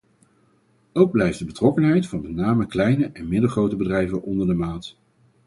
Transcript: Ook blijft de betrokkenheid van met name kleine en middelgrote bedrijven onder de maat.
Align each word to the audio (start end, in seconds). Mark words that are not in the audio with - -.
Ook 0.93 1.11
blijft 1.11 1.39
de 1.39 1.45
betrokkenheid 1.45 2.07
van 2.07 2.21
met 2.21 2.31
name 2.35 2.65
kleine 2.65 3.05
en 3.13 3.27
middelgrote 3.27 3.75
bedrijven 3.75 4.21
onder 4.21 4.47
de 4.47 4.53
maat. 4.53 4.95